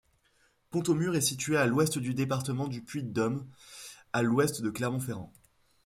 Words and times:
Pontaumur 0.71 1.13
est 1.15 1.21
située 1.21 1.57
à 1.57 1.67
l'ouest 1.67 1.99
du 1.99 2.15
département 2.15 2.67
du 2.67 2.81
Puy-de-Dôme, 2.81 3.45
à 4.13 4.23
l'ouest 4.23 4.63
de 4.63 4.71
Clermont-Ferrand. 4.71 5.31